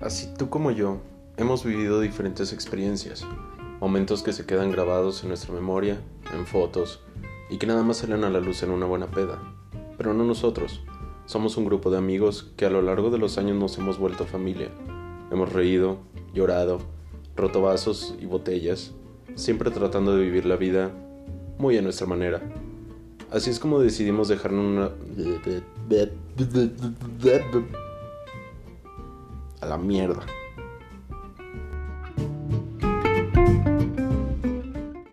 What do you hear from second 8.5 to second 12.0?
en una buena peda. Pero no nosotros, somos un grupo de